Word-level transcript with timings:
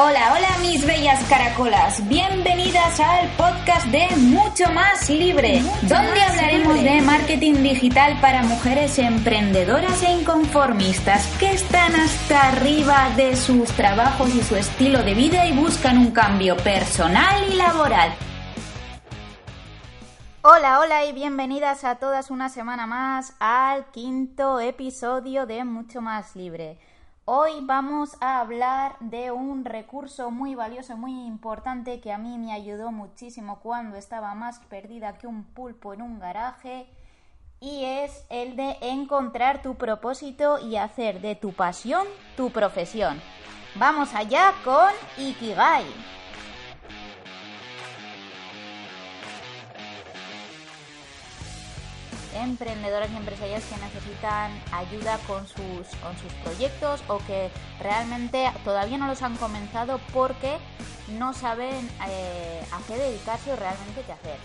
Hola, 0.00 0.32
hola 0.32 0.58
mis 0.60 0.86
bellas 0.86 1.28
caracolas, 1.28 2.06
bienvenidas 2.08 3.00
al 3.00 3.28
podcast 3.30 3.84
de 3.88 4.06
Mucho 4.16 4.70
Más 4.72 5.10
Libre, 5.10 5.60
donde 5.82 6.22
hablaremos 6.22 6.80
de 6.80 7.02
marketing 7.02 7.54
digital 7.64 8.16
para 8.20 8.44
mujeres 8.44 8.96
emprendedoras 9.00 10.00
e 10.04 10.12
inconformistas 10.20 11.26
que 11.40 11.50
están 11.50 11.96
hasta 11.96 12.50
arriba 12.50 13.10
de 13.16 13.34
sus 13.34 13.72
trabajos 13.72 14.32
y 14.36 14.40
su 14.44 14.54
estilo 14.54 15.02
de 15.02 15.14
vida 15.14 15.46
y 15.46 15.56
buscan 15.56 15.98
un 15.98 16.12
cambio 16.12 16.56
personal 16.58 17.52
y 17.52 17.56
laboral. 17.56 18.14
Hola, 20.42 20.78
hola 20.78 21.06
y 21.06 21.12
bienvenidas 21.12 21.82
a 21.82 21.96
todas 21.96 22.30
una 22.30 22.50
semana 22.50 22.86
más 22.86 23.34
al 23.40 23.90
quinto 23.90 24.60
episodio 24.60 25.44
de 25.46 25.64
Mucho 25.64 26.00
Más 26.00 26.36
Libre. 26.36 26.78
Hoy 27.30 27.58
vamos 27.60 28.16
a 28.22 28.40
hablar 28.40 28.96
de 29.00 29.30
un 29.32 29.66
recurso 29.66 30.30
muy 30.30 30.54
valioso 30.54 30.96
muy 30.96 31.26
importante 31.26 32.00
que 32.00 32.10
a 32.10 32.16
mí 32.16 32.38
me 32.38 32.54
ayudó 32.54 32.90
muchísimo 32.90 33.60
cuando 33.60 33.98
estaba 33.98 34.34
más 34.34 34.60
perdida 34.70 35.18
que 35.18 35.26
un 35.26 35.44
pulpo 35.44 35.92
en 35.92 36.00
un 36.00 36.20
garaje 36.20 36.88
y 37.60 37.84
es 37.84 38.24
el 38.30 38.56
de 38.56 38.78
encontrar 38.80 39.60
tu 39.60 39.74
propósito 39.74 40.58
y 40.58 40.76
hacer 40.76 41.20
de 41.20 41.34
tu 41.34 41.52
pasión 41.52 42.06
tu 42.34 42.48
profesión. 42.48 43.20
Vamos 43.74 44.14
allá 44.14 44.54
con 44.64 44.90
Ikigai. 45.18 45.84
Emprendedoras 52.42 53.10
y 53.10 53.16
empresarias 53.16 53.64
que 53.64 53.76
necesitan 53.76 54.50
ayuda 54.72 55.18
con 55.26 55.46
sus, 55.46 55.88
con 56.02 56.16
sus 56.18 56.32
proyectos 56.44 57.02
o 57.08 57.18
que 57.26 57.50
realmente 57.80 58.50
todavía 58.64 58.98
no 58.98 59.06
los 59.06 59.22
han 59.22 59.36
comenzado 59.36 60.00
porque 60.12 60.58
no 61.18 61.32
saben 61.32 61.88
eh, 62.08 62.66
a 62.72 62.86
qué 62.86 62.96
dedicarse 62.96 63.52
o 63.52 63.56
realmente 63.56 64.02
qué 64.02 64.12
hacer. 64.12 64.38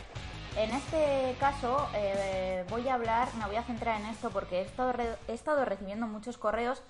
En 0.55 0.69
este 0.71 1.35
caso 1.39 1.87
eh, 1.95 2.63
voy 2.69 2.87
a 2.87 2.93
hablar, 2.93 3.27
me 3.39 3.45
voy 3.45 3.55
a 3.55 3.63
centrar 3.63 3.99
en 3.99 4.07
esto 4.07 4.29
porque 4.29 4.59
he 4.59 4.61
estado, 4.61 4.93
he 5.27 5.33
estado 5.33 5.65
recibiendo 5.65 6.07
muchos 6.07 6.37
correos 6.37 6.83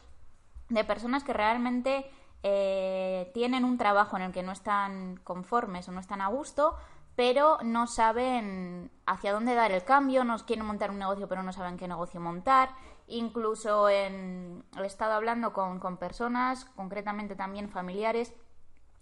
de 0.70 0.84
personas 0.84 1.24
que 1.24 1.34
realmente 1.34 2.06
eh, 2.44 3.31
tienen 3.34 3.64
un 3.64 3.78
trabajo 3.78 4.18
en 4.18 4.24
el 4.24 4.31
que 4.34 4.44
no 4.44 4.52
están 4.52 5.18
conformes 5.24 5.88
o 5.88 5.94
no 5.94 6.02
están 6.02 6.20
a 6.20 6.28
gusto, 6.28 6.76
pero 7.16 7.59
no 7.64 7.88
saben 7.88 8.92
hacia 9.06 9.33
dónde 9.33 9.53
dar 9.53 9.72
el 9.72 9.83
cambio, 9.83 10.23
nos 10.23 10.44
quieren 10.44 10.66
montar 10.66 10.92
un 10.92 11.00
negocio 11.00 11.28
pero 11.28 11.44
no 11.44 11.53
saben 11.53 11.78
qué 11.78 11.88
negocio 11.88 12.19
montar. 12.19 12.69
Incluso 13.08 13.89
en, 13.89 14.64
he 14.81 14.86
estado 14.86 15.14
hablando 15.14 15.53
con, 15.53 15.97
personas, 15.97 16.66
concretamente 16.75 17.36
también 17.36 17.69
familiares, 17.69 18.34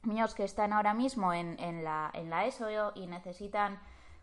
míos 0.03 0.33
que 0.33 0.43
están 0.43 0.73
ahora 0.73 0.93
mismo 0.93 1.33
en, 1.33 1.59
en, 1.59 1.83
la, 1.83 2.09
en 2.13 2.29
la 2.29 2.45
ESO 2.45 2.93
y 2.95 3.05
necesitan 3.07 3.79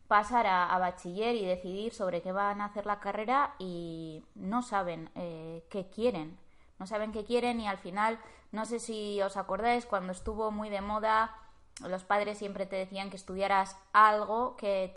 pasar 0.09 0.47
a, 0.47 0.77
bachiller 0.79 1.37
y 1.37 1.45
decidir 1.45 1.93
sobre 1.93 2.23
qué 2.23 2.33
van 2.33 2.61
a 2.61 2.67
hacer 2.67 2.87
la 2.87 2.99
carrera 2.99 3.55
y 3.59 4.25
no 4.35 4.63
saben 4.63 5.11
eh, 5.15 5.65
qué 5.71 5.89
quieren. 5.89 6.39
No 6.79 6.87
saben 6.87 7.13
qué 7.13 7.25
quieren 7.25 7.61
y 7.61 7.69
al 7.69 7.79
final, 7.79 8.19
no 8.51 8.65
sé 8.65 8.79
si 8.79 9.21
os 9.21 9.37
acordáis, 9.37 9.85
cuando 9.85 10.13
estuvo 10.13 10.51
muy 10.51 10.71
de 10.71 10.81
moda 10.81 11.37
los 11.87 12.03
padres 12.03 12.39
siempre 12.39 12.67
te 12.67 12.77
decían 12.77 13.11
que 13.11 13.17
estudiaras 13.17 13.77
algo 13.93 14.57
que, 14.57 14.95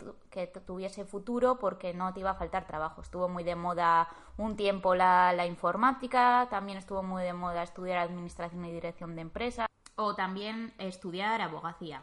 tuviese 0.66 1.04
futuro 1.04 1.58
porque 1.58 1.94
no 1.94 2.12
te 2.12 2.20
iba 2.20 2.30
a 2.30 2.34
faltar 2.34 2.66
trabajo. 2.66 3.02
Estuvo 3.02 3.28
muy 3.28 3.44
de 3.44 3.54
moda 3.54 4.08
un 4.36 4.56
tiempo 4.56 4.94
la, 4.94 5.46
informática, 5.46 6.48
también 6.50 6.78
estuvo 6.78 7.02
muy 7.02 7.22
de 7.22 7.32
moda 7.32 7.62
estudiar 7.62 7.98
administración 7.98 8.64
y 8.64 8.72
dirección 8.72 9.14
de 9.14 9.22
empresas 9.22 9.66
o 9.94 10.14
también 10.14 10.74
estudiar 10.78 11.40
abogacía. 11.40 12.02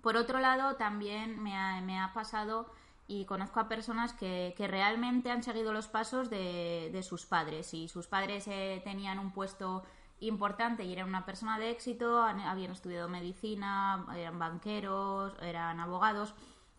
Por 0.00 0.16
otro 0.16 0.38
lado, 0.40 0.76
también 0.76 1.42
me 1.42 1.54
ha, 1.54 2.12
pasado 2.14 2.72
y 3.06 3.26
conozco 3.26 3.60
a 3.60 3.68
personas 3.68 4.14
que, 4.14 4.54
realmente 4.58 5.30
han 5.30 5.42
seguido 5.42 5.74
los 5.74 5.88
pasos 5.88 6.30
de, 6.30 6.98
sus 7.02 7.26
padres. 7.26 7.74
y 7.74 7.88
sus 7.88 8.06
padres 8.06 8.48
eh, 8.48 8.80
tenían 8.82 9.18
un 9.18 9.32
puesto 9.32 9.82
importante 10.20 10.84
y 10.84 10.92
eran 10.92 11.08
una 11.08 11.24
persona 11.24 11.58
de 11.58 11.70
éxito, 11.70 12.22
habían 12.22 12.72
estudiado 12.72 13.08
medicina, 13.08 14.06
eran 14.14 14.38
banqueros, 14.38 15.34
eran 15.42 15.80
abogados. 15.80 16.34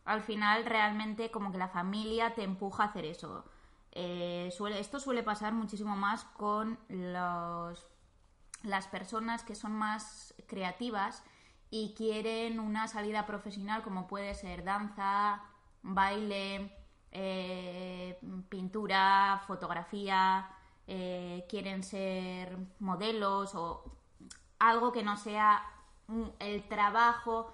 Al 0.05 0.21
final 0.21 0.65
realmente 0.65 1.31
como 1.31 1.51
que 1.51 1.57
la 1.57 1.67
familia 1.67 2.33
te 2.33 2.43
empuja 2.43 2.83
a 2.83 2.87
hacer 2.87 3.05
eso. 3.05 3.45
Eh, 3.91 4.53
esto 4.77 4.99
suele 4.99 5.23
pasar 5.23 5.53
muchísimo 5.53 5.95
más 5.95 6.23
con 6.23 6.79
los, 6.87 7.85
las 8.63 8.87
personas 8.87 9.43
que 9.43 9.55
son 9.55 9.73
más 9.73 10.33
creativas 10.47 11.23
y 11.69 11.93
quieren 11.95 12.59
una 12.59 12.87
salida 12.87 13.25
profesional 13.25 13.81
como 13.81 14.07
puede 14.07 14.33
ser 14.33 14.63
danza, 14.63 15.41
baile, 15.81 16.75
eh, 17.11 18.19
pintura, 18.49 19.41
fotografía, 19.47 20.49
eh, 20.87 21.45
quieren 21.49 21.83
ser 21.83 22.57
modelos 22.79 23.55
o 23.55 23.83
algo 24.59 24.91
que 24.91 25.03
no 25.03 25.17
sea 25.17 25.63
el 26.39 26.67
trabajo 26.67 27.53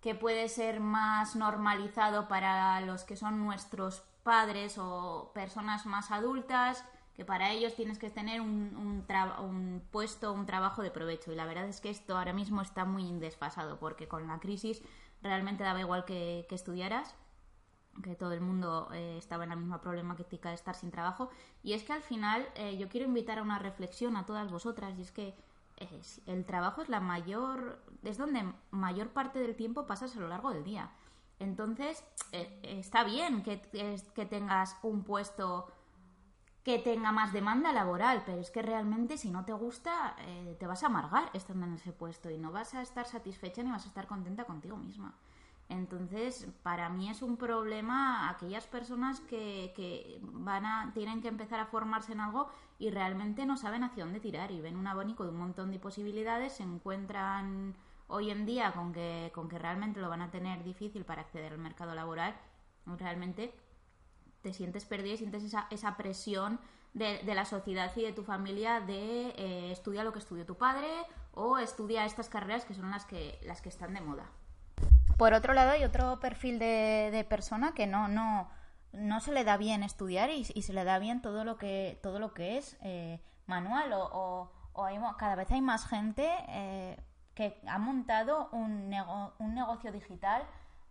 que 0.00 0.14
puede 0.14 0.48
ser 0.48 0.80
más 0.80 1.36
normalizado 1.36 2.26
para 2.26 2.80
los 2.80 3.04
que 3.04 3.16
son 3.16 3.44
nuestros 3.44 4.02
padres 4.22 4.78
o 4.78 5.30
personas 5.34 5.84
más 5.86 6.10
adultas, 6.10 6.84
que 7.14 7.24
para 7.24 7.50
ellos 7.50 7.74
tienes 7.74 7.98
que 7.98 8.08
tener 8.08 8.40
un, 8.40 9.04
un, 9.38 9.82
puesto, 9.90 10.32
un 10.32 10.46
trabajo 10.46 10.82
de 10.82 10.90
provecho. 10.90 11.32
Y 11.32 11.34
la 11.34 11.44
verdad 11.44 11.68
es 11.68 11.80
que 11.80 11.90
esto 11.90 12.16
ahora 12.16 12.32
mismo 12.32 12.62
está 12.62 12.86
muy 12.86 13.12
desfasado, 13.18 13.78
porque 13.78 14.08
con 14.08 14.26
la 14.26 14.38
crisis 14.38 14.82
realmente 15.22 15.64
daba 15.64 15.80
igual 15.80 16.06
que 16.06 16.46
estudiaras 16.50 17.14
que 18.02 18.14
todo 18.14 18.32
el 18.32 18.40
mundo 18.40 18.88
eh, 18.92 19.16
estaba 19.18 19.44
en 19.44 19.50
la 19.50 19.56
misma 19.56 19.80
problemática 19.80 20.48
de 20.48 20.54
estar 20.54 20.74
sin 20.74 20.90
trabajo. 20.90 21.30
Y 21.62 21.72
es 21.72 21.84
que 21.84 21.92
al 21.92 22.02
final 22.02 22.46
eh, 22.54 22.76
yo 22.76 22.88
quiero 22.88 23.06
invitar 23.06 23.38
a 23.38 23.42
una 23.42 23.58
reflexión 23.58 24.16
a 24.16 24.26
todas 24.26 24.50
vosotras, 24.50 24.98
y 24.98 25.02
es 25.02 25.12
que 25.12 25.34
el 26.26 26.44
trabajo 26.44 26.82
es 26.82 26.90
la 26.90 27.00
mayor, 27.00 27.82
es 28.02 28.18
donde 28.18 28.44
mayor 28.70 29.08
parte 29.08 29.38
del 29.38 29.56
tiempo 29.56 29.86
pasas 29.86 30.14
a 30.14 30.20
lo 30.20 30.28
largo 30.28 30.52
del 30.52 30.62
día. 30.62 30.90
Entonces, 31.38 32.04
eh, 32.32 32.60
está 32.62 33.02
bien 33.02 33.42
que, 33.42 33.62
que 34.14 34.26
tengas 34.26 34.76
un 34.82 35.04
puesto 35.04 35.72
que 36.62 36.78
tenga 36.78 37.12
más 37.12 37.32
demanda 37.32 37.72
laboral, 37.72 38.22
pero 38.26 38.42
es 38.42 38.50
que 38.50 38.60
realmente 38.60 39.16
si 39.16 39.30
no 39.30 39.46
te 39.46 39.54
gusta, 39.54 40.14
te 40.58 40.66
vas 40.66 40.82
a 40.82 40.88
amargar 40.88 41.30
estando 41.32 41.64
en 41.64 41.72
ese 41.72 41.92
puesto 41.92 42.28
y 42.28 42.36
no 42.36 42.52
vas 42.52 42.74
a 42.74 42.82
estar 42.82 43.06
satisfecha 43.06 43.62
ni 43.62 43.70
vas 43.70 43.86
a 43.86 43.88
estar 43.88 44.06
contenta 44.06 44.44
contigo 44.44 44.76
misma. 44.76 45.14
Entonces, 45.70 46.48
para 46.64 46.88
mí 46.88 47.08
es 47.08 47.22
un 47.22 47.36
problema 47.36 48.28
aquellas 48.28 48.66
personas 48.66 49.20
que, 49.20 50.20
van 50.20 50.66
a, 50.66 50.90
tienen 50.94 51.22
que 51.22 51.28
empezar 51.28 51.60
a 51.60 51.66
formarse 51.66 52.12
en 52.12 52.20
algo 52.20 52.48
y 52.80 52.90
realmente 52.90 53.46
no 53.46 53.56
saben 53.56 53.84
hacia 53.84 54.04
dónde 54.04 54.18
tirar 54.18 54.50
y 54.50 54.60
ven 54.60 54.76
un 54.76 54.88
abanico 54.88 55.22
de 55.22 55.30
un 55.30 55.38
montón 55.38 55.70
de 55.70 55.78
posibilidades, 55.78 56.54
se 56.54 56.64
encuentran 56.64 57.76
hoy 58.08 58.30
en 58.30 58.46
día 58.46 58.72
con 58.72 58.92
que, 58.92 59.30
con 59.32 59.48
que 59.48 59.60
realmente 59.60 60.00
lo 60.00 60.08
van 60.08 60.22
a 60.22 60.32
tener 60.32 60.64
difícil 60.64 61.04
para 61.04 61.22
acceder 61.22 61.52
al 61.52 61.58
mercado 61.58 61.94
laboral, 61.94 62.34
realmente 62.98 63.54
te 64.42 64.52
sientes 64.52 64.84
perdida 64.84 65.14
y 65.14 65.18
sientes 65.18 65.44
esa, 65.44 65.68
esa 65.70 65.96
presión 65.96 66.58
de, 66.94 67.22
la 67.32 67.44
sociedad 67.44 67.92
y 67.94 68.02
de 68.02 68.12
tu 68.12 68.24
familia 68.24 68.80
de 68.80 69.28
eh, 69.36 69.70
estudia 69.70 70.02
lo 70.02 70.12
que 70.12 70.18
estudió 70.18 70.44
tu 70.44 70.56
padre 70.56 70.88
o 71.32 71.58
estudia 71.58 72.04
estas 72.04 72.28
carreras 72.28 72.64
que 72.64 72.74
son 72.74 72.90
las 72.90 73.04
que, 73.04 73.38
las 73.44 73.62
que 73.62 73.68
están 73.68 73.94
de 73.94 74.00
moda. 74.00 74.28
Por 75.20 75.34
otro 75.34 75.52
lado, 75.52 75.72
hay 75.72 75.84
otro 75.84 76.18
perfil 76.18 76.58
de, 76.58 77.26
persona 77.28 77.74
que 77.74 77.86
no, 77.86 78.08
no, 78.08 78.48
no 78.94 79.20
se 79.20 79.32
le 79.32 79.44
da 79.44 79.58
bien 79.58 79.82
estudiar 79.82 80.30
y, 80.30 80.44
se 80.44 80.72
le 80.72 80.82
da 80.82 80.98
bien 80.98 81.20
todo 81.20 81.44
lo 81.44 81.58
que, 81.58 82.00
todo 82.02 82.18
lo 82.18 82.32
que 82.32 82.56
es 82.56 82.78
eh, 82.80 83.20
manual 83.44 83.92
o, 83.92 84.50
o, 84.72 85.16
cada 85.18 85.34
vez 85.34 85.50
hay 85.50 85.60
más 85.60 85.86
gente 85.86 86.26
eh, 86.48 86.96
que 87.34 87.60
ha 87.66 87.78
montado 87.78 88.48
un, 88.52 88.90
un 89.38 89.54
negocio 89.54 89.92
digital. 89.92 90.42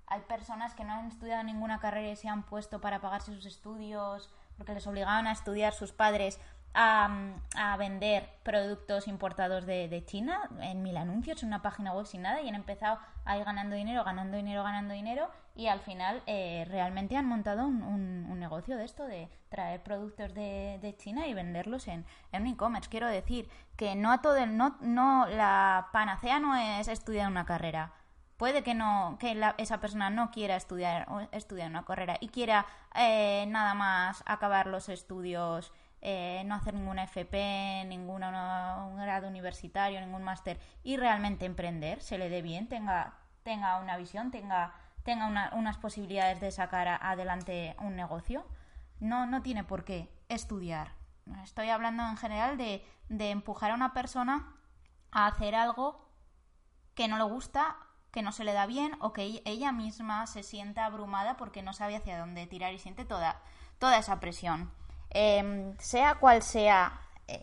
Hay 0.06 0.22
personas 0.22 0.76
que 0.76 0.84
no 0.84 0.94
han 0.94 1.08
estudiado 1.08 1.42
ninguna 1.42 1.80
carrera 1.80 2.10
y 2.12 2.16
se 2.16 2.30
han 2.30 2.44
puesto 2.44 2.80
para 2.80 3.02
pagarse 3.02 3.34
sus 3.34 3.48
estudios 3.48 4.30
porque 4.58 4.76
les 4.76 4.86
obligaban 4.86 5.26
a 5.26 5.32
estudiar 5.32 5.74
sus 5.74 5.92
padres 5.92 6.40
a, 6.74 7.76
vender 7.78 8.30
productos 8.44 9.08
importados 9.08 9.66
de, 9.66 10.04
China 10.06 10.50
en 10.62 10.84
mil 10.84 10.98
anuncios, 10.98 11.42
en 11.44 11.48
una 11.48 11.62
página 11.62 11.94
web 11.94 12.06
sin 12.06 12.22
nada 12.22 12.42
y 12.42 12.50
han 12.50 12.56
empezado 12.56 13.00
a 13.26 13.38
ir 13.38 13.46
ganando 13.46 13.76
dinero, 13.76 14.04
ganando 14.04 14.38
dinero, 14.38 14.64
ganando 14.64 14.94
dinero 14.94 15.30
y 15.56 15.68
al 15.68 15.80
final 15.80 16.24
eh, 16.26 16.66
realmente 16.70 17.18
han 17.18 17.26
montado 17.26 17.68
un, 17.68 18.40
negocio 18.40 18.78
de 18.78 18.86
esto, 18.86 19.04
de 19.06 19.30
traer 19.50 19.84
productos 19.84 20.34
de, 20.34 20.96
China 20.98 21.28
y 21.28 21.34
venderlos 21.34 21.90
en, 21.90 22.06
en 22.32 22.48
e-commerce. 22.48 22.90
Quiero 22.90 23.08
decir 23.08 23.50
que 23.76 23.96
no 23.96 24.12
a 24.14 24.22
todo 24.22 24.38
el, 24.38 24.56
no, 24.56 24.78
no, 24.80 25.28
la 25.28 25.90
panacea 25.92 26.40
no 26.40 26.56
es 26.56 26.88
estudiar 26.88 27.30
una 27.30 27.46
carrera. 27.46 27.92
Puede 28.38 28.64
que 28.64 28.74
no, 28.74 29.18
que 29.20 29.38
esa 29.58 29.82
persona 29.82 30.10
no 30.10 30.32
quiera 30.32 30.56
estudiar, 30.56 31.28
estudiar 31.34 31.70
una 31.70 31.84
carrera 31.84 32.16
y 32.22 32.30
quiera 32.30 32.66
eh, 32.96 33.44
nada 33.50 33.74
más 33.74 34.24
acabar 34.26 34.68
los 34.68 34.88
estudios 34.88 35.74
eh, 36.02 36.44
no 36.46 36.56
hacer 36.56 36.74
ninguna 36.74 37.04
FP, 37.04 37.86
ningún 37.88 38.22
grado 38.22 39.28
universitario, 39.28 40.00
ningún 40.00 40.24
máster 40.24 40.60
y 40.84 40.98
realmente 40.98 41.46
emprender, 41.46 42.02
se 42.02 42.18
le 42.18 42.30
dé 42.30 42.42
bien, 42.42 42.68
tenga, 42.68 43.16
tenga 43.44 43.80
una 43.80 43.98
visión, 43.98 44.32
tenga, 44.32 44.74
tenga 45.04 45.52
unas 45.54 45.78
posibilidades 45.78 46.40
de 46.40 46.52
sacar 46.52 46.88
adelante 46.88 47.76
un 47.80 47.96
negocio, 47.96 48.46
no, 49.00 49.26
no 49.26 49.42
tiene 49.42 49.64
por 49.64 49.84
qué 49.84 50.10
estudiar. 50.30 50.94
Estoy 51.44 51.70
hablando 51.70 52.04
en 52.04 52.18
general 52.18 52.58
de, 52.58 52.86
de 53.10 53.32
empujar 53.32 53.72
a 53.72 53.76
una 53.76 53.94
persona 53.94 54.56
a 55.12 55.28
hacer 55.28 55.54
algo 55.54 56.10
que 56.96 57.08
no 57.08 57.18
le 57.18 57.24
gusta, 57.24 57.78
que 58.12 58.22
no 58.22 58.32
se 58.32 58.44
le 58.44 58.54
da 58.54 58.66
bien 58.66 58.94
o 59.00 59.14
que 59.14 59.42
ella 59.46 59.72
misma 59.72 60.26
se 60.28 60.44
sienta 60.44 60.86
abrumada 60.86 61.38
porque 61.38 61.62
no 61.62 61.74
sabe 61.74 61.96
hacia 61.96 62.18
dónde 62.20 62.48
tirar 62.48 62.74
y 62.74 62.80
siente 62.80 63.06
toda, 63.06 63.42
toda 63.78 63.98
esa 63.98 64.20
presión. 64.20 64.72
Em, 65.12 65.76
sea 65.80 66.16
cual 66.16 66.44
sea 66.44 67.02
eh, 67.28 67.42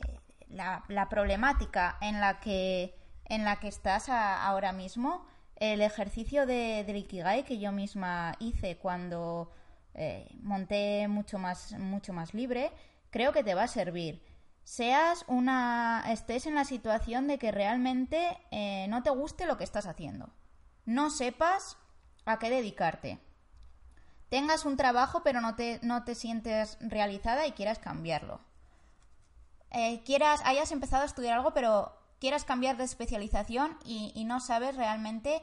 la, 0.49 1.09
problemática 1.11 1.99
en 2.01 2.21
la 2.21 2.39
que, 2.41 2.95
en 3.25 3.45
la 3.45 3.57
que 3.57 3.69
estás 3.69 4.09
ahora 4.09 4.73
mismo, 4.73 5.27
el 5.57 5.81
ejercicio 5.81 6.47
de, 6.47 6.85
del 6.87 6.97
Ikigai 6.97 7.45
que 7.45 7.59
yo 7.59 7.73
misma 7.73 8.37
hice 8.39 8.77
cuando 8.77 9.51
eh, 9.95 10.29
monté 10.43 11.09
mucho 11.09 11.39
más, 11.39 11.73
mucho 11.73 12.13
más 12.13 12.35
libre, 12.35 12.73
creo 13.11 13.33
que 13.33 13.43
te 13.43 13.55
va 13.55 13.65
a 13.65 13.69
servir. 13.69 14.23
Seas 14.63 15.25
una. 15.29 16.05
estés 16.11 16.47
en 16.47 16.57
la 16.57 16.65
situación 16.65 17.29
de 17.29 17.39
que 17.39 17.53
realmente 17.53 18.37
eh, 18.51 18.87
no 18.89 19.03
te 19.03 19.11
guste 19.11 19.47
lo 19.47 19.57
que 19.57 19.65
estás 19.65 19.87
haciendo. 19.87 20.31
No 20.85 21.11
sepas 21.11 21.79
a 22.25 22.39
qué 22.39 22.51
dedicarte 22.51 23.21
tengas 24.29 24.65
un 24.65 24.77
trabajo 24.77 25.23
pero 25.23 25.41
no 25.41 25.55
te, 25.55 25.81
no 25.83 26.05
te 26.05 26.15
sientes 26.15 26.79
realizada 26.81 27.47
y 27.47 27.53
quieras 27.53 27.79
cambiarlo. 27.79 28.41
Eh, 29.71 30.03
quieras, 30.05 30.41
hayas 30.45 30.73
empezado 30.73 31.03
a 31.03 31.07
estudiar 31.07 31.35
algo 31.35 31.53
pero 31.53 31.93
quieras 32.19 32.45
cambiar 32.45 32.77
de 32.77 32.85
especialización 32.85 33.79
y, 33.85 34.25
no 34.25 34.41
sabes 34.41 34.77
realmente 34.77 35.43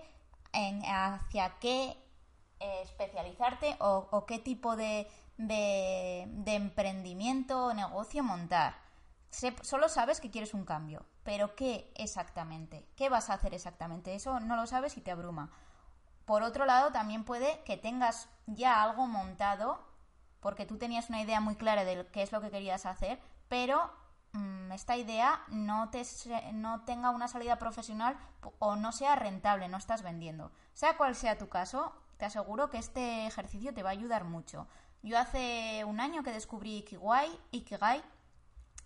en, 0.54 0.84
hacia 0.86 1.58
qué 1.60 1.98
eh, 2.60 2.82
especializarte 2.84 3.76
o, 3.80 4.26
qué 4.26 4.40
tipo 4.40 4.76
de, 4.76 5.08
de, 5.38 6.26
emprendimiento 6.46 7.66
o 7.66 7.74
negocio 7.74 8.24
montar. 8.24 8.76
solo 9.62 9.90
sabes 9.90 10.20
que 10.20 10.32
quieres 10.32 10.54
un 10.54 10.66
cambio, 10.66 11.06
pero 11.24 11.56
¿qué 11.56 11.92
exactamente? 11.96 12.86
¿Qué 12.96 13.10
vas 13.10 13.30
a 13.30 13.36
hacer 13.36 13.54
exactamente? 13.54 14.16
Eso 14.16 14.40
no 14.40 14.56
lo 14.56 14.68
sabes 14.68 14.98
y 14.98 15.02
te 15.02 15.12
abruma. 15.12 15.52
Por 16.26 16.44
otro 16.44 16.66
lado, 16.66 16.92
también 16.92 17.24
puede 17.24 17.62
que 17.64 17.78
tengas 17.78 18.30
ya 18.46 18.82
algo 18.82 19.08
montado, 19.08 19.80
porque 20.40 20.66
tú 20.66 20.78
tenías 20.78 21.10
una 21.10 21.22
idea 21.22 21.40
muy 21.40 21.56
clara 21.56 21.84
de 21.84 22.06
qué 22.08 22.22
es 22.22 22.32
lo 22.32 22.42
que 22.42 22.52
querías 22.52 22.86
hacer, 22.86 23.20
pero 23.50 23.92
mm, 24.34 24.72
esta 24.72 24.98
idea 24.98 25.42
no, 25.50 25.90
te, 25.90 26.04
no 26.54 26.82
tenga 26.86 27.10
una 27.10 27.28
salida 27.28 27.58
profesional 27.58 28.18
o 28.60 28.76
no 28.76 28.92
sea 28.92 29.16
rentable, 29.16 29.68
no 29.68 29.78
estás 29.78 30.02
vendiendo. 30.02 30.52
Sea 30.74 30.98
cual 30.98 31.16
sea 31.16 31.38
tu 31.38 31.50
caso, 31.50 31.94
te 32.18 32.26
aseguro 32.26 32.70
que 32.70 32.78
este 32.78 33.28
ejercicio 33.28 33.74
te 33.74 33.84
va 33.84 33.90
a 33.90 33.94
ayudar 33.94 34.24
mucho. 34.24 34.68
Yo 35.02 35.20
hace 35.20 35.84
un 35.86 36.00
año 36.00 36.24
que 36.24 36.32
descubrí 36.32 36.78
Ikigai, 36.78 37.30
Ikigai 37.52 38.02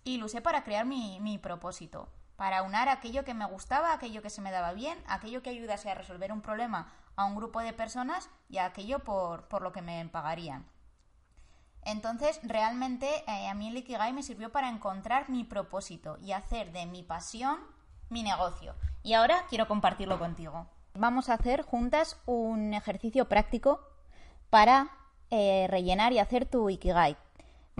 y 0.02 0.18
lo 0.18 0.26
usé 0.26 0.40
para 0.40 0.64
crear 0.64 0.86
mi, 0.86 1.20
mi 1.20 1.38
propósito, 1.38 2.08
para 2.38 2.62
unar 2.62 2.88
aquello 2.88 3.24
que 3.24 3.34
me 3.34 3.44
gustaba, 3.46 3.92
aquello 3.92 4.22
que 4.22 4.30
se 4.30 4.40
me 4.40 4.52
daba 4.52 4.72
bien, 4.72 4.96
aquello 5.08 5.42
que 5.42 5.50
ayudase 5.50 5.90
a 5.90 5.96
resolver 5.96 6.30
un 6.30 6.40
problema 6.40 6.92
a 7.16 7.24
un 7.24 7.34
grupo 7.34 7.58
de 7.58 7.72
personas 7.72 8.30
y 8.48 8.58
aquello 8.58 9.00
por, 9.00 9.48
por 9.48 9.60
lo 9.60 9.72
que 9.72 9.82
me 9.82 10.08
pagarían. 10.08 10.64
Entonces, 11.82 12.38
realmente 12.44 13.08
eh, 13.26 13.48
a 13.48 13.54
mí 13.54 13.66
el 13.66 13.78
Ikigai 13.78 14.12
me 14.12 14.22
sirvió 14.22 14.52
para 14.52 14.68
encontrar 14.68 15.28
mi 15.28 15.42
propósito 15.42 16.16
y 16.22 16.30
hacer 16.30 16.70
de 16.70 16.86
mi 16.86 17.02
pasión 17.02 17.58
mi 18.08 18.22
negocio. 18.22 18.76
Y 19.02 19.14
ahora 19.14 19.44
quiero 19.48 19.66
compartirlo 19.66 20.20
contigo. 20.20 20.68
Vamos 20.94 21.30
a 21.30 21.34
hacer 21.34 21.62
juntas 21.62 22.20
un 22.24 22.72
ejercicio 22.72 23.28
práctico 23.28 23.80
para 24.48 24.90
eh, 25.30 25.66
rellenar 25.68 26.12
y 26.12 26.20
hacer 26.20 26.46
tu 26.46 26.70
Ikigai. 26.70 27.16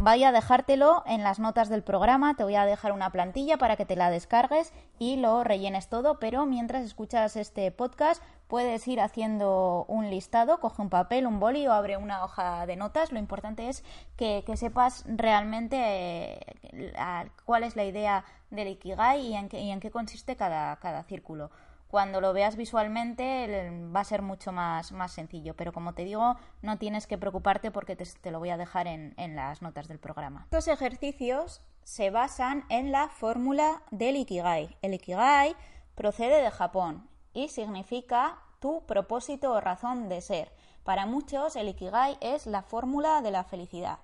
Voy 0.01 0.23
a 0.23 0.31
dejártelo 0.31 1.03
en 1.07 1.25
las 1.25 1.41
notas 1.41 1.69
del 1.69 1.83
programa, 1.83 2.35
te 2.37 2.45
voy 2.45 2.55
a 2.55 2.65
dejar 2.65 2.93
una 2.93 3.11
plantilla 3.11 3.59
para 3.59 3.75
que 3.75 3.85
te 3.85 3.97
la 3.97 4.11
descargues 4.11 4.73
y 5.01 5.17
lo 5.17 5.43
rellenes 5.43 5.89
todo, 5.89 6.21
pero 6.21 6.47
mientras 6.47 6.85
escuchas 6.85 7.35
este 7.35 7.73
podcast 7.73 8.23
puedes 8.47 8.87
ir 8.87 9.01
haciendo 9.01 9.87
un 9.89 10.09
listado, 10.09 10.61
coge 10.61 10.83
un 10.83 10.89
papel, 10.89 11.27
un 11.27 11.41
boli 11.41 11.67
o 11.67 11.73
abre 11.73 11.97
una 11.97 12.23
hoja 12.23 12.65
de 12.67 12.77
notas. 12.77 13.11
Lo 13.11 13.19
importante 13.19 13.69
es 13.69 13.83
que, 14.17 14.45
sepas 14.55 15.05
realmente 15.09 15.77
eh, 15.83 17.31
cuál 17.45 17.65
es 17.65 17.75
la 17.75 17.85
idea 17.85 18.25
del 18.51 18.69
Ikigai 18.69 19.21
y 19.27 19.35
en 19.35 19.49
qué, 19.49 19.61
y 19.63 19.73
en 19.73 19.81
qué 19.81 19.91
consiste 19.91 20.37
cada, 20.37 20.77
cada 20.77 21.03
círculo 21.03 21.51
cuando 21.89 22.21
lo 22.21 22.33
veas 22.33 22.57
visualmente 22.57 23.71
va 23.95 24.01
a 24.01 24.05
ser 24.05 24.23
mucho 24.23 24.53
más, 24.53 24.93
más 24.93 25.13
sencillo. 25.13 25.55
Pero 25.55 25.73
como 25.73 25.95
te 25.95 26.05
digo, 26.05 26.37
no 26.63 26.79
tienes 26.79 27.07
que 27.07 27.19
preocuparte 27.19 27.71
porque 27.71 27.97
te, 27.97 28.31
lo 28.31 28.39
voy 28.39 28.51
a 28.51 28.57
dejar 28.57 28.87
en, 28.87 29.15
en, 29.17 29.37
las 29.37 29.63
notas 29.63 29.89
del 29.89 29.99
programa. 29.99 30.43
Estos 30.45 30.69
ejercicios 30.69 31.63
se 31.85 32.11
basan 32.11 32.65
en 32.69 32.93
la 32.93 33.09
fórmula 33.09 33.83
del 33.91 34.17
Ikigai. 34.17 34.77
El 34.83 34.95
Ikigai 34.95 35.57
procede 35.95 36.43
de 36.43 36.51
Japón 36.51 37.09
y 37.33 37.49
significa 37.49 38.39
tu 38.61 38.85
propósito 38.87 39.53
o 39.53 39.61
razón 39.61 40.09
de 40.09 40.21
ser. 40.21 40.53
Para 40.85 41.07
muchos 41.07 41.57
el 41.57 41.69
Ikigai 41.69 42.19
es 42.21 42.47
la 42.47 42.63
fórmula 42.63 43.23
de 43.23 43.31
la 43.31 43.45
felicidad. 43.45 43.99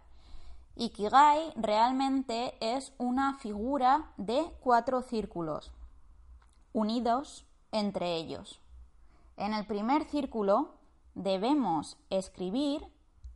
Ikigai 0.76 1.52
realmente 1.56 2.54
es 2.60 2.92
una 2.98 3.38
figura 3.38 4.10
de 4.16 4.44
cuatro 4.60 5.02
círculos 5.02 5.72
unidos 6.72 7.46
entre 7.74 8.14
ellos. 8.14 8.60
En 9.36 9.52
el 9.52 9.66
primer 9.66 10.04
círculo 10.04 10.68
debemos 11.16 11.98
escribir 12.08 12.86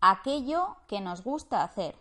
aquello 0.01 0.77
que 0.87 1.01
nos 1.01 1.25
gusta 1.25 1.65
hacer. 1.65 1.97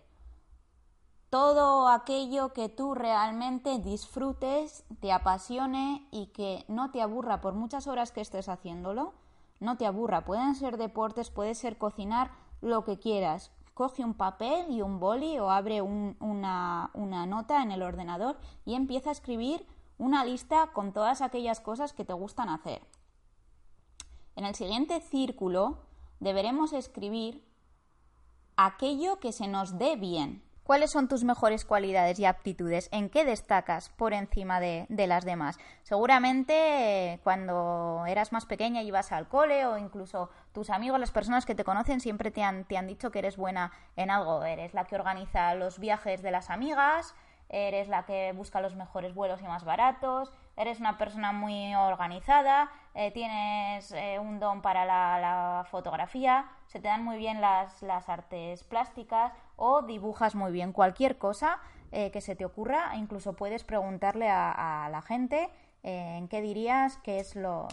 Todo 1.32 1.90
aquello 1.90 2.54
que 2.54 2.70
tú 2.70 2.94
realmente 2.94 3.80
disfrutes, 3.80 4.86
te 5.02 5.12
apasione 5.12 6.08
y 6.12 6.28
que 6.28 6.64
no 6.68 6.92
te 6.92 7.02
aburra 7.02 7.42
por 7.42 7.56
muchas 7.56 7.88
horas 7.88 8.12
que 8.12 8.22
estés 8.22 8.48
haciéndolo, 8.50 9.14
no 9.60 9.76
te 9.78 9.88
aburra. 9.88 10.24
Pueden 10.24 10.54
ser 10.54 10.78
deportes, 10.78 11.32
puede 11.32 11.56
ser 11.56 11.78
cocinar, 11.78 12.32
lo 12.62 12.86
que 12.86 13.00
quieras. 13.00 13.52
Coge 13.74 14.06
un 14.06 14.14
papel 14.14 14.70
y 14.70 14.82
un 14.84 15.00
boli 15.00 15.40
o 15.40 15.50
abre 15.50 15.82
una, 15.82 16.92
una 16.94 17.26
nota 17.26 17.64
en 17.64 17.72
el 17.72 17.82
ordenador 17.82 18.38
y 18.64 18.76
empieza 18.76 19.10
a 19.10 19.14
escribir 19.14 19.66
una 19.98 20.24
lista 20.26 20.68
con 20.74 20.94
todas 20.94 21.22
aquellas 21.22 21.60
cosas 21.60 21.94
que 21.94 22.06
te 22.06 22.14
gustan 22.14 22.50
hacer. 22.50 22.82
En 24.36 24.46
el 24.46 24.56
siguiente 24.56 25.02
círculo 25.02 25.80
deberemos 26.20 26.74
escribir 26.74 27.44
aquello 28.56 29.20
que 29.20 29.32
se 29.32 29.48
nos 29.48 29.78
dé 29.78 29.96
bien. 29.96 30.44
¿Cuáles 30.68 30.92
son 30.92 31.08
tus 31.08 31.24
mejores 31.24 31.64
cualidades 31.64 32.20
y 32.20 32.26
aptitudes? 32.26 32.90
¿En 32.92 33.10
qué 33.10 33.24
destacas 33.24 33.88
por 33.88 34.12
encima 34.12 34.60
de, 34.60 34.86
las 34.90 35.24
demás? 35.24 35.58
Seguramente 35.84 36.54
eh, 37.14 37.20
cuando 37.24 38.04
eras 38.06 38.34
más 38.34 38.46
pequeña 38.46 38.82
y 38.82 38.88
ibas 38.88 39.14
al 39.14 39.30
cole 39.30 39.66
o 39.66 39.78
incluso 39.78 40.30
tus 40.52 40.70
amigos, 40.70 41.00
las 41.00 41.12
personas 41.12 41.46
que 41.46 41.56
te 41.56 41.64
conocen, 41.64 42.02
siempre 42.02 42.32
te 42.32 42.44
han, 42.44 42.66
te 42.66 42.78
han 42.78 42.86
dicho 42.86 43.12
que 43.12 43.20
eres 43.20 43.38
buena 43.38 43.72
en 43.96 44.12
algo. 44.12 44.44
Eres 44.44 44.74
la 44.74 44.84
que 44.84 44.96
organiza 44.96 45.56
los 45.56 45.80
viajes 45.80 46.22
de 46.22 46.32
las 46.32 46.50
amigas, 46.50 47.16
eres 47.50 47.88
la 47.88 48.06
que 48.06 48.34
busca 48.34 48.62
los 48.62 48.76
mejores 48.76 49.14
vuelos 49.14 49.42
y 49.42 49.46
más 49.46 49.64
baratos, 49.64 50.32
eres 50.58 50.80
una 50.80 50.98
persona 50.98 51.32
muy 51.32 51.76
organizada, 51.76 52.70
eh, 52.94 53.12
tienes 53.12 53.92
eh, 53.92 54.20
un 54.20 54.40
don 54.40 54.62
para 54.62 54.86
la, 54.86 55.66
fotografía, 55.70 56.50
se 56.68 56.80
te 56.80 56.88
dan 56.88 57.04
muy 57.04 57.18
bien 57.18 57.42
las, 57.42 57.82
artes 58.10 58.64
plásticas 58.64 59.32
o 59.56 59.84
dibujas 59.84 60.36
muy 60.36 60.52
bien 60.52 60.74
cualquier 60.74 61.18
cosa 61.18 61.60
eh, 61.92 62.12
que 62.12 62.22
se 62.22 62.36
te 62.36 62.44
ocurra, 62.44 62.96
incluso 62.96 63.34
puedes 63.34 63.64
preguntarle 63.64 64.30
a, 64.30 64.90
la 64.92 65.02
gente 65.02 65.50
en 65.84 66.28
qué 66.28 66.42
dirías 66.42 66.98
que 66.98 67.20
es 67.20 67.36
lo, 67.36 67.68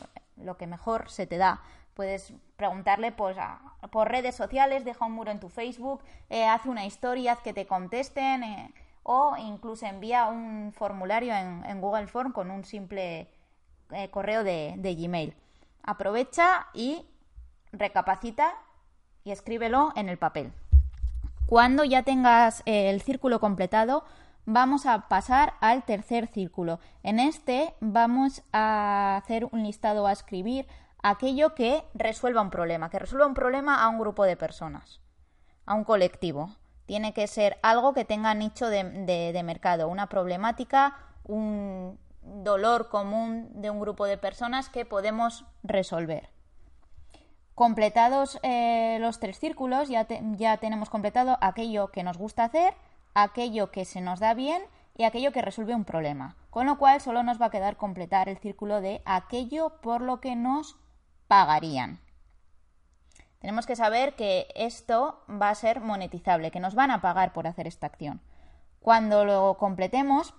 que 0.59 0.67
mejor 0.67 1.11
se 1.11 1.27
te 1.27 1.37
da. 1.37 1.63
Puedes 1.95 2.33
preguntarle 2.57 3.13
pues, 3.13 3.37
por 3.91 4.11
redes 4.11 4.35
sociales, 4.35 4.85
deja 4.85 5.07
un 5.07 5.13
muro 5.13 5.31
en 5.31 5.41
tu 5.41 5.49
Facebook, 5.49 6.03
haz 6.31 6.67
una 6.67 6.85
historia, 6.85 7.33
haz 7.33 7.41
que 7.41 7.53
te 7.53 7.67
contesten 7.67 8.73
o 9.05 9.37
incluso 9.37 9.87
envía 9.87 10.27
un 10.27 10.73
formulario 10.73 11.35
en, 11.35 11.81
Google 11.81 12.07
Form 12.09 12.33
con 12.33 12.51
un 12.51 12.65
simple 12.65 13.29
eh, 13.93 14.11
correo 14.11 14.43
de, 14.43 14.97
Gmail. 14.99 15.35
Aprovecha 15.83 16.67
y 16.73 17.05
recapacita 17.71 18.55
y 19.23 19.31
escríbelo 19.31 19.93
en 19.95 20.09
el 20.09 20.19
papel. 20.19 20.53
Cuando 21.47 21.85
ya 21.85 22.03
tengas 22.03 22.63
eh, 22.65 22.89
el 22.89 23.03
círculo 23.03 23.41
completado, 23.41 24.05
vamos 24.47 24.87
a 24.87 25.09
pasar 25.09 25.53
al 25.61 25.85
tercer 25.85 26.27
círculo. 26.27 26.81
En 27.03 27.21
este 27.21 27.75
vamos 27.81 28.43
a 28.53 29.17
hacer 29.23 29.47
un 29.53 29.63
listado 29.65 30.07
a 30.07 30.13
escribir 30.13 30.67
aquello 31.03 31.55
que 31.55 31.85
resuelva 31.93 32.41
un 32.41 32.49
problema, 32.49 32.89
que 32.89 32.99
resuelva 32.99 33.27
un 33.27 33.35
problema 33.35 33.85
a 33.85 33.89
un 33.91 33.99
grupo 33.99 34.25
de 34.25 34.39
personas, 34.39 35.01
a 35.67 35.75
un 35.75 35.85
colectivo 35.85 36.57
Tiene 36.87 37.13
que 37.15 37.27
ser 37.27 37.59
algo 37.63 37.95
que 37.95 38.05
tenga 38.05 38.35
nicho 38.35 38.69
de, 38.69 39.43
mercado, 39.45 39.89
una 39.89 40.09
problemática, 40.09 40.97
un 41.25 41.99
dolor 42.23 42.89
común 42.89 43.49
de 43.55 43.71
un 43.71 43.81
grupo 43.81 44.07
de 44.07 44.19
personas 44.19 44.69
que 44.69 44.85
podemos 44.85 45.45
resolver. 45.63 46.31
Completados 47.55 48.39
eh, 48.43 48.99
los 49.01 49.21
tres 49.21 49.39
círculos, 49.39 49.89
ya, 49.89 50.07
ya 50.37 50.57
tenemos 50.57 50.91
completado 50.91 51.39
aquello 51.41 51.89
que 51.89 52.03
nos 52.03 52.19
gusta 52.19 52.45
hacer, 52.45 52.75
aquello 53.15 53.71
que 53.71 53.85
se 53.85 54.01
nos 54.01 54.21
da 54.21 54.35
bien 54.35 54.63
y 54.97 55.05
aquello 55.05 55.33
que 55.33 55.43
resuelve 55.43 55.75
un 55.75 55.85
problema. 55.85 56.37
Con 56.51 56.67
lo 56.67 56.79
cual 56.79 57.01
solo 57.01 57.23
nos 57.23 57.41
va 57.41 57.47
a 57.47 57.51
quedar 57.51 57.77
completar 57.77 58.29
el 58.29 58.39
círculo 58.39 58.81
de 58.81 59.03
aquello 59.05 59.81
por 59.81 60.01
lo 60.01 60.21
que 60.21 60.37
nos 60.37 60.77
pagarían. 61.29 62.04
Tenemos 63.45 63.67
que 63.67 63.77
saber 63.77 64.15
que 64.15 64.49
esto 64.55 65.21
va 65.29 65.51
a 65.51 65.55
ser 65.55 65.83
monetizable, 65.83 66.51
que 66.51 66.61
nos 66.61 66.75
van 66.75 66.91
a 66.91 67.03
pagar 67.03 67.35
por 67.35 67.47
hacer 67.47 67.67
esta 67.67 67.87
acción. 67.87 68.23
Cuando 68.81 69.27
lo 69.27 69.59
completemos, 69.59 70.33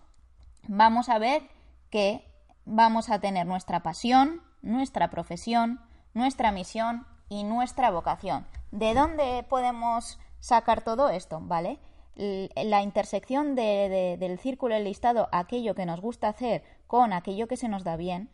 vamos 0.68 1.08
a 1.10 1.20
ver 1.20 1.44
que 1.92 2.26
vamos 2.66 3.12
a 3.12 3.20
tener 3.20 3.46
nuestra 3.46 3.84
pasión, 3.84 4.42
nuestra 4.64 5.12
profesión, 5.12 5.82
nuestra 6.16 6.52
misión 6.52 7.06
y 7.30 7.44
nuestra 7.44 7.92
vocación. 7.92 8.48
¿De 8.72 8.96
dónde 8.96 9.46
podemos 9.48 10.18
sacar 10.40 10.82
todo 10.82 11.10
esto? 11.10 11.40
¿Vale? 11.44 11.78
La 12.16 12.82
intersección 12.82 13.54
del 13.54 14.40
círculo 14.40 14.80
listado, 14.80 15.30
aquello 15.32 15.76
que 15.76 15.86
nos 15.86 16.02
gusta 16.02 16.30
hacer 16.30 16.64
con 16.88 17.14
aquello 17.14 17.48
que 17.48 17.58
se 17.58 17.70
nos 17.70 17.84
da 17.84 17.98
bien, 17.98 18.32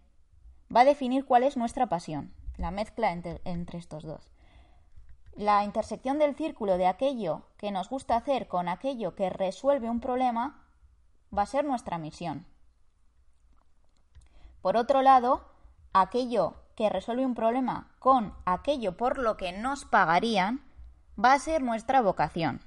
va 0.74 0.80
a 0.80 0.86
definir 0.86 1.26
cuál 1.26 1.44
es 1.44 1.58
nuestra 1.58 1.88
pasión, 1.88 2.34
la 2.56 2.72
mezcla 2.72 3.12
entre 3.12 3.78
estos 3.78 4.04
dos. 4.04 4.32
La 5.34 5.64
intersección 5.64 6.20
del 6.20 6.36
círculo 6.36 6.78
de 6.78 6.88
aquello 6.88 7.44
que 7.58 7.72
nos 7.72 7.90
gusta 7.90 8.16
hacer 8.16 8.48
con 8.48 8.68
aquello 8.68 9.16
que 9.16 9.30
resuelve 9.30 9.90
un 9.90 10.00
problema 10.00 10.66
va 11.36 11.44
a 11.44 11.48
ser 11.48 11.66
nuestra 11.66 11.98
misión. 11.98 12.46
Por 14.62 14.78
otro 14.78 15.02
lado, 15.02 15.46
aquello 15.94 16.56
que 16.76 16.90
resuelve 16.90 17.26
un 17.26 17.36
problema 17.36 17.92
con 18.00 18.34
aquello 18.46 18.98
por 18.98 19.18
lo 19.18 19.38
que 19.38 19.52
nos 19.52 19.86
pagarían 19.86 20.62
va 21.24 21.34
a 21.34 21.40
ser 21.40 21.62
nuestra 21.62 22.02
vocación. 22.02 22.62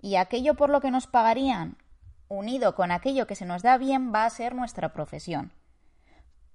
Y 0.00 0.16
aquello 0.16 0.54
por 0.54 0.70
lo 0.70 0.80
que 0.80 0.90
nos 0.90 1.06
pagarían, 1.06 1.76
unido 2.28 2.74
con 2.74 2.90
aquello 2.90 3.26
que 3.26 3.36
se 3.36 3.46
nos 3.46 3.62
da 3.62 3.78
bien, 3.78 4.12
va 4.14 4.24
a 4.24 4.30
ser 4.30 4.54
nuestra 4.54 4.92
profesión. 4.92 5.52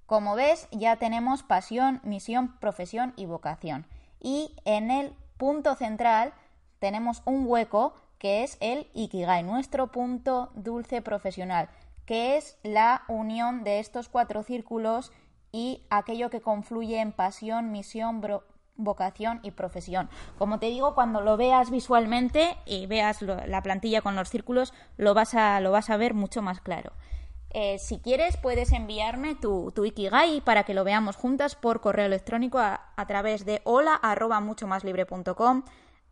Como 0.05 0.35
ves, 0.35 0.67
ya 0.71 0.97
tenemos 0.97 1.43
pasión, 1.43 2.01
misión, 2.03 2.57
profesión 2.59 3.13
y 3.15 3.25
vocación. 3.25 3.85
Y 4.21 4.55
en 4.65 4.91
el 4.91 5.13
punto 5.37 5.75
central 5.75 6.33
tenemos 6.79 7.23
un 7.25 7.45
hueco 7.47 7.95
que 8.19 8.43
es 8.43 8.57
el 8.59 8.87
Ikigai, 8.93 9.41
nuestro 9.41 9.87
punto 9.87 10.51
dulce 10.53 11.01
profesional, 11.01 11.69
que 12.05 12.37
es 12.37 12.57
la 12.61 13.03
unión 13.07 13.63
de 13.63 13.79
estos 13.79 14.09
cuatro 14.09 14.43
círculos 14.43 15.11
y 15.51 15.83
aquello 15.89 16.29
que 16.29 16.39
confluye 16.39 16.99
en 16.99 17.13
pasión, 17.13 17.71
misión, 17.71 18.21
vocación 18.75 19.39
y 19.41 19.51
profesión. 19.51 20.07
Como 20.37 20.59
te 20.59 20.67
digo, 20.67 20.93
cuando 20.93 21.21
lo 21.21 21.35
veas 21.35 21.71
visualmente 21.71 22.57
y 22.65 22.85
veas 22.85 23.23
la 23.23 23.63
plantilla 23.63 24.01
con 24.01 24.15
los 24.15 24.29
círculos, 24.29 24.73
lo 24.97 25.15
vas 25.15 25.33
a, 25.33 25.59
lo 25.59 25.71
vas 25.71 25.89
a 25.89 25.97
ver 25.97 26.13
mucho 26.13 26.43
más 26.43 26.61
claro. 26.61 26.93
Eh, 27.53 27.79
si 27.79 27.99
quieres, 27.99 28.37
puedes 28.37 28.71
enviarme 28.71 29.35
tu, 29.35 29.73
tu, 29.75 29.83
Ikigai 29.83 30.39
para 30.39 30.63
que 30.63 30.73
lo 30.73 30.85
veamos 30.85 31.17
juntas 31.17 31.55
por 31.55 31.81
correo 31.81 32.05
electrónico 32.05 32.59
a, 32.59 33.05
través 33.07 33.43
de 33.45 33.61
hola 33.65 33.93
arroba 33.93 34.41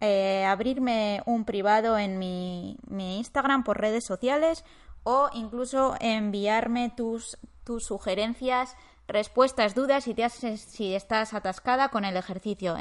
eh, 0.01 0.45
abrirme 0.45 1.21
un 1.25 1.45
privado 1.45 1.97
en 1.97 2.19
mi, 2.19 2.77
mi 2.87 3.17
Instagram 3.19 3.63
por 3.63 3.79
redes 3.79 4.03
sociales 4.03 4.65
o 5.03 5.29
incluso 5.33 5.95
enviarme 6.01 6.91
tus, 6.95 7.37
tus 7.63 7.85
sugerencias 7.85 8.75
respuestas, 9.09 9.75
dudas 9.75 10.05
si, 10.05 10.13
te 10.13 10.29
si 10.29 10.95
estás 10.95 11.33
atascada 11.33 11.89
con 11.89 12.05
el 12.05 12.15
ejercicio. 12.15 12.77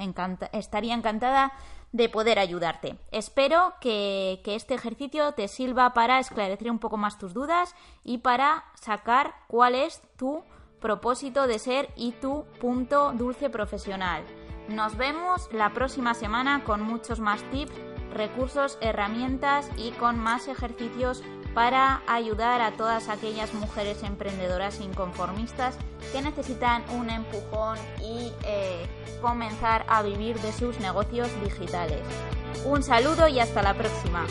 estaría 0.52 0.94
encantada 0.94 1.52
de 1.92 2.08
poder 2.08 2.38
ayudarte. 2.38 2.98
Espero 3.10 3.74
que, 3.80 4.40
que, 4.44 4.54
este 4.54 4.74
ejercicio 4.74 5.32
te 5.32 5.48
sirva 5.48 5.94
para 5.94 6.20
esclarecer 6.20 6.70
un 6.70 6.78
poco 6.78 6.98
más 6.98 7.18
tus 7.18 7.34
dudas 7.34 7.74
y 8.04 8.18
para 8.18 8.64
sacar 8.74 9.34
cuál 9.48 9.74
es 9.74 10.02
tu 10.16 10.44
propósito 10.80 11.46
de 11.46 11.58
ser 11.58 11.88
y 11.96 12.12
tu 12.12 12.44
punto 12.60 13.12
dulce 13.14 13.50
profesional. 13.50 14.22
Nos 14.68 14.96
vemos 14.96 15.48
la 15.52 15.72
próxima 15.72 16.12
semana 16.12 16.62
con 16.62 16.82
muchos 16.82 17.20
más 17.20 17.42
tips, 17.50 17.72
recursos, 18.12 18.78
herramientas 18.80 19.70
y 19.76 19.92
con 19.92 20.18
más 20.18 20.46
ejercicios 20.46 21.22
para 21.58 22.02
ayudar 22.06 22.60
a 22.60 22.76
todas 22.76 23.08
aquellas 23.08 23.52
mujeres 23.52 24.04
emprendedoras 24.04 24.80
inconformistas 24.80 25.76
que 26.12 26.22
necesitan 26.22 26.84
un 26.90 27.10
empujón 27.10 27.76
y 28.00 28.32
eh, 28.44 28.86
comenzar 29.20 29.84
a 29.88 30.02
vivir 30.02 30.38
de 30.38 30.52
sus 30.52 30.78
negocios 30.78 31.28
digitales. 31.42 31.98
Un 32.64 32.84
saludo 32.84 33.26
y 33.26 33.40
hasta 33.40 33.64
la 33.64 33.74
próxima. 33.74 34.24